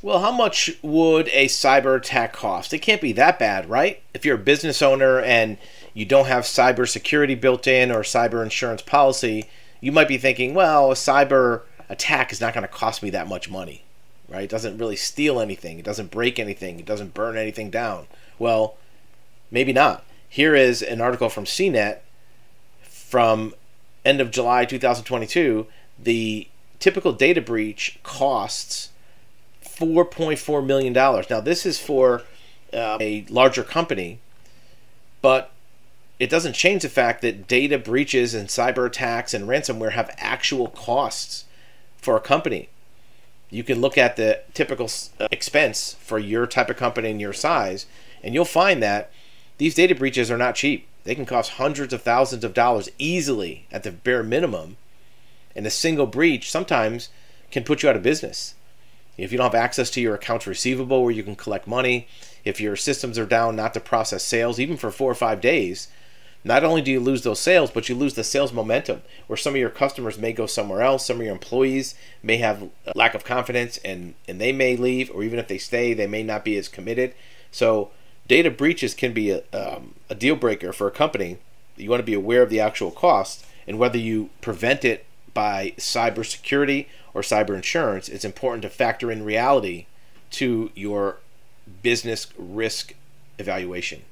Well, 0.00 0.20
how 0.20 0.30
much 0.30 0.70
would 0.80 1.28
a 1.28 1.46
cyber 1.46 1.96
attack 1.96 2.32
cost? 2.32 2.72
It 2.72 2.78
can't 2.78 3.00
be 3.00 3.12
that 3.14 3.38
bad, 3.38 3.68
right? 3.68 4.00
If 4.14 4.24
you're 4.24 4.36
a 4.36 4.38
business 4.38 4.80
owner 4.80 5.20
and 5.20 5.58
you 5.92 6.04
don't 6.04 6.28
have 6.28 6.44
cyber 6.44 6.88
security 6.88 7.34
built 7.34 7.66
in 7.66 7.90
or 7.90 8.02
cyber 8.02 8.42
insurance 8.42 8.80
policy, 8.80 9.48
you 9.80 9.90
might 9.90 10.06
be 10.06 10.16
thinking, 10.16 10.54
well, 10.54 10.92
a 10.92 10.94
cyber 10.94 11.62
attack 11.88 12.30
is 12.30 12.40
not 12.40 12.54
going 12.54 12.62
to 12.62 12.68
cost 12.68 13.02
me 13.02 13.10
that 13.10 13.26
much 13.26 13.50
money, 13.50 13.82
right? 14.28 14.44
It 14.44 14.50
doesn't 14.50 14.78
really 14.78 14.94
steal 14.94 15.40
anything, 15.40 15.80
it 15.80 15.84
doesn't 15.84 16.12
break 16.12 16.38
anything, 16.38 16.78
it 16.78 16.86
doesn't 16.86 17.14
burn 17.14 17.36
anything 17.36 17.68
down. 17.68 18.06
Well, 18.38 18.76
maybe 19.50 19.72
not. 19.72 20.04
Here 20.28 20.54
is 20.54 20.80
an 20.80 21.00
article 21.00 21.28
from 21.28 21.44
CNET 21.44 21.98
from 22.82 23.52
end 24.04 24.20
of 24.20 24.30
July 24.30 24.64
2022. 24.64 25.66
The 25.98 26.46
typical 26.78 27.12
data 27.12 27.40
breach 27.40 27.98
costs 28.04 28.90
$4.4 29.78 30.64
million. 30.64 30.92
Now, 30.92 31.40
this 31.40 31.64
is 31.64 31.78
for 31.78 32.22
uh, 32.72 32.98
a 33.00 33.24
larger 33.28 33.62
company, 33.62 34.18
but 35.22 35.52
it 36.18 36.30
doesn't 36.30 36.54
change 36.54 36.82
the 36.82 36.88
fact 36.88 37.22
that 37.22 37.46
data 37.46 37.78
breaches 37.78 38.34
and 38.34 38.48
cyber 38.48 38.86
attacks 38.86 39.32
and 39.32 39.48
ransomware 39.48 39.92
have 39.92 40.14
actual 40.18 40.68
costs 40.68 41.44
for 41.96 42.16
a 42.16 42.20
company. 42.20 42.68
You 43.50 43.64
can 43.64 43.80
look 43.80 43.96
at 43.96 44.16
the 44.16 44.42
typical 44.52 44.90
uh, 45.18 45.28
expense 45.30 45.96
for 46.00 46.18
your 46.18 46.46
type 46.46 46.68
of 46.68 46.76
company 46.76 47.10
and 47.10 47.20
your 47.20 47.32
size, 47.32 47.86
and 48.22 48.34
you'll 48.34 48.44
find 48.44 48.82
that 48.82 49.10
these 49.58 49.74
data 49.74 49.94
breaches 49.94 50.30
are 50.30 50.36
not 50.36 50.54
cheap. 50.54 50.86
They 51.04 51.14
can 51.14 51.24
cost 51.26 51.52
hundreds 51.52 51.92
of 51.92 52.02
thousands 52.02 52.44
of 52.44 52.52
dollars 52.52 52.90
easily 52.98 53.66
at 53.72 53.82
the 53.82 53.90
bare 53.90 54.22
minimum. 54.22 54.76
And 55.56 55.66
a 55.66 55.70
single 55.70 56.06
breach 56.06 56.50
sometimes 56.50 57.08
can 57.50 57.64
put 57.64 57.82
you 57.82 57.88
out 57.88 57.96
of 57.96 58.02
business. 58.02 58.54
If 59.18 59.32
you 59.32 59.38
don't 59.38 59.52
have 59.52 59.54
access 59.54 59.90
to 59.90 60.00
your 60.00 60.14
accounts 60.14 60.46
receivable 60.46 61.02
where 61.02 61.12
you 61.12 61.24
can 61.24 61.36
collect 61.36 61.66
money, 61.66 62.06
if 62.44 62.60
your 62.60 62.76
systems 62.76 63.18
are 63.18 63.26
down 63.26 63.56
not 63.56 63.74
to 63.74 63.80
process 63.80 64.22
sales, 64.22 64.60
even 64.60 64.76
for 64.76 64.92
four 64.92 65.10
or 65.10 65.16
five 65.16 65.40
days, 65.40 65.88
not 66.44 66.62
only 66.62 66.80
do 66.80 66.92
you 66.92 67.00
lose 67.00 67.22
those 67.22 67.40
sales, 67.40 67.70
but 67.70 67.88
you 67.88 67.96
lose 67.96 68.14
the 68.14 68.22
sales 68.22 68.52
momentum 68.52 69.02
where 69.26 69.36
some 69.36 69.54
of 69.54 69.60
your 69.60 69.70
customers 69.70 70.18
may 70.18 70.32
go 70.32 70.46
somewhere 70.46 70.82
else, 70.82 71.04
some 71.04 71.18
of 71.18 71.24
your 71.24 71.32
employees 71.32 71.96
may 72.22 72.36
have 72.36 72.70
lack 72.94 73.14
of 73.14 73.24
confidence 73.24 73.78
and, 73.84 74.14
and 74.28 74.40
they 74.40 74.52
may 74.52 74.76
leave, 74.76 75.10
or 75.10 75.24
even 75.24 75.40
if 75.40 75.48
they 75.48 75.58
stay, 75.58 75.92
they 75.92 76.06
may 76.06 76.22
not 76.22 76.44
be 76.44 76.56
as 76.56 76.68
committed. 76.68 77.12
So 77.50 77.90
data 78.28 78.52
breaches 78.52 78.94
can 78.94 79.12
be 79.12 79.30
a, 79.30 79.42
um, 79.52 79.96
a 80.08 80.14
deal 80.14 80.36
breaker 80.36 80.72
for 80.72 80.86
a 80.86 80.92
company. 80.92 81.38
You 81.76 81.90
want 81.90 82.00
to 82.00 82.06
be 82.06 82.14
aware 82.14 82.42
of 82.42 82.50
the 82.50 82.60
actual 82.60 82.92
cost 82.92 83.44
and 83.66 83.78
whether 83.78 83.98
you 83.98 84.30
prevent 84.40 84.84
it 84.84 85.04
by 85.38 85.72
cybersecurity 85.76 86.86
or 87.14 87.22
cyber 87.22 87.54
insurance. 87.54 88.08
It's 88.08 88.24
important 88.24 88.62
to 88.62 88.68
factor 88.68 89.08
in 89.08 89.22
reality 89.22 89.86
to 90.32 90.72
your 90.74 91.18
business 91.80 92.26
risk 92.36 92.94
evaluation. 93.38 94.02